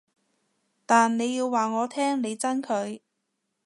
[0.87, 3.01] 但你要話我聽你憎佢